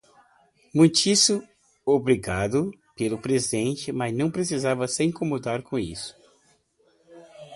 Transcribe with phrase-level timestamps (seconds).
[0.73, 1.47] Muitíssimo
[1.85, 6.15] obrigado pelo presente, mas não precisava se incomodar com isso.